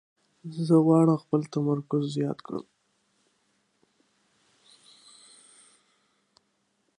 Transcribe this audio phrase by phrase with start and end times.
[0.65, 2.65] زه غواړم خپل تمرکز زیات کړم.